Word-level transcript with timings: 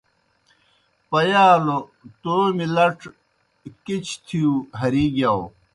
پیالوْ 1.09 1.77
تومیْ 2.21 2.65
لڇ 2.75 2.99
کِچھ 3.85 4.09
تِھیؤ 4.25 4.51
ہرِی 4.79 5.05
گِیاؤ۔ 5.15 5.41